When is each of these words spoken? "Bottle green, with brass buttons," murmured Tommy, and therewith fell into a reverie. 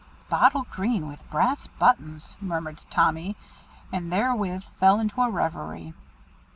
"Bottle 0.31 0.65
green, 0.71 1.07
with 1.07 1.29
brass 1.29 1.67
buttons," 1.67 2.35
murmured 2.41 2.83
Tommy, 2.89 3.35
and 3.93 4.11
therewith 4.11 4.63
fell 4.79 4.99
into 4.99 5.21
a 5.21 5.29
reverie. 5.29 5.93